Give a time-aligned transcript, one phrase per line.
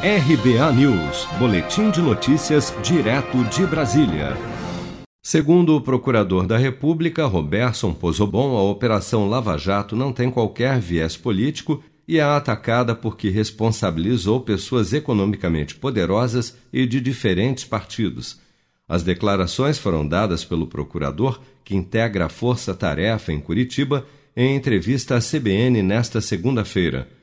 [0.00, 4.36] RBA News, Boletim de Notícias, direto de Brasília.
[5.20, 11.16] Segundo o procurador da República, Roberson Pozobon, a Operação Lava Jato não tem qualquer viés
[11.16, 18.38] político e é atacada porque responsabilizou pessoas economicamente poderosas e de diferentes partidos.
[18.88, 24.06] As declarações foram dadas pelo procurador, que integra a Força Tarefa em Curitiba,
[24.36, 27.17] em entrevista à CBN nesta segunda-feira.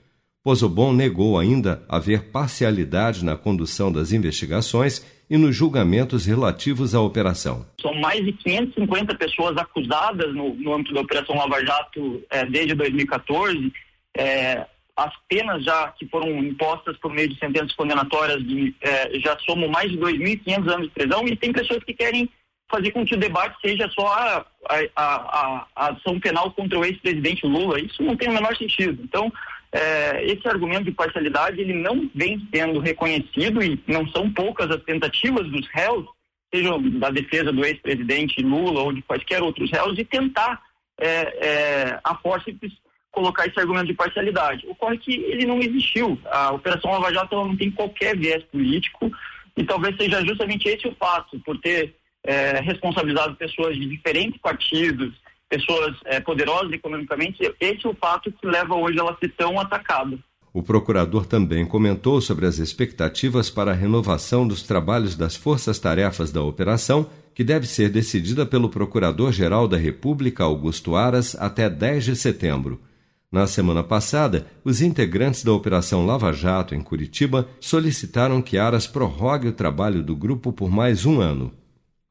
[0.45, 7.65] Pozobon negou ainda haver parcialidade na condução das investigações e nos julgamentos relativos à operação.
[7.81, 12.75] São mais de 550 pessoas acusadas no, no âmbito da Operação Lava Jato é, desde
[12.75, 13.73] 2014.
[14.15, 19.35] É, as penas já que foram impostas por meio de sentenças condenatórias de, é, já
[19.39, 22.29] somam mais de 2.500 anos de prisão e tem pessoas que querem
[22.69, 26.85] fazer com que o debate seja só a, a, a, a ação penal contra o
[26.85, 27.79] ex-presidente Lula.
[27.79, 29.01] Isso não tem o menor sentido.
[29.03, 29.31] Então,
[29.75, 34.81] é, esse argumento de parcialidade ele não vem sendo reconhecido e não são poucas as
[34.83, 36.05] tentativas dos réus,
[36.53, 40.61] sejam da defesa do ex-presidente Lula ou de quaisquer outros réus, de tentar
[40.97, 42.71] é, é, a forceps
[43.11, 44.65] colocar esse argumento de parcialidade.
[44.65, 46.17] Ocorre que ele não existiu.
[46.25, 49.11] A Operação Lava Jato não tem qualquer viés político
[49.57, 55.13] e talvez seja justamente esse o fato, por ter é, responsabilizado pessoas de diferentes partidos,
[55.49, 59.59] pessoas é, poderosas economicamente, esse é o fato que leva hoje ela a ser tão
[59.59, 60.17] atacada.
[60.53, 66.41] O procurador também comentou sobre as expectativas para a renovação dos trabalhos das forças-tarefas da
[66.41, 72.79] operação, que deve ser decidida pelo Procurador-Geral da República, Augusto Aras, até 10 de setembro.
[73.29, 79.49] Na semana passada, os integrantes da Operação Lava Jato, em Curitiba, solicitaram que Aras prorrogue
[79.49, 81.51] o trabalho do grupo por mais um ano.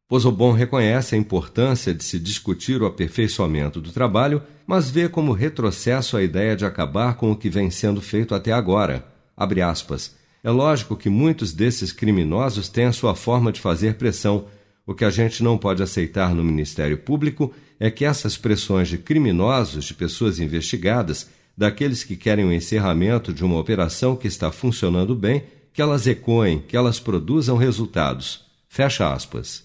[0.06, 6.16] Pozobon reconhece a importância de se discutir o aperfeiçoamento do trabalho, mas vê como retrocesso
[6.16, 9.06] a ideia de acabar com o que vem sendo feito até agora.
[10.42, 14.44] É lógico que muitos desses criminosos têm a sua forma de fazer pressão.
[14.86, 18.98] O que a gente não pode aceitar no Ministério Público é que essas pressões de
[18.98, 25.14] criminosos, de pessoas investigadas, daqueles que querem o encerramento de uma operação que está funcionando
[25.14, 28.44] bem, que elas ecoem, que elas produzam resultados.
[28.68, 29.64] Fecha aspas.